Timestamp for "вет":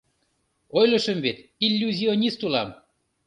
1.25-1.37